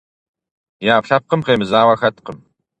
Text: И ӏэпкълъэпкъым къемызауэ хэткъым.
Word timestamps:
И 0.85 0.87
ӏэпкълъэпкъым 0.91 1.41
къемызауэ 1.45 1.95
хэткъым. 1.99 2.37